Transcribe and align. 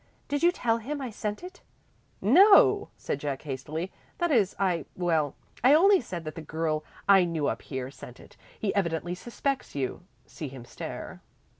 Did 0.27 0.41
you 0.41 0.51
tell 0.51 0.77
him 0.79 0.99
I 0.99 1.11
sent 1.11 1.43
it?" 1.43 1.61
"No," 2.21 2.89
said 2.97 3.19
Jack 3.19 3.43
hastily, 3.43 3.91
"that 4.17 4.31
is 4.31 4.55
I 4.57 4.85
well, 4.95 5.35
I 5.63 5.75
only 5.75 6.01
said 6.01 6.25
that 6.25 6.33
the 6.33 6.41
girl 6.41 6.83
I 7.07 7.23
knew 7.23 7.45
up 7.45 7.61
here 7.61 7.91
sent 7.91 8.19
it. 8.19 8.35
He 8.59 8.73
evidently 8.73 9.13
suspects 9.13 9.75
you. 9.75 10.01
See 10.25 10.47
him 10.47 10.65
stare." 10.65 11.21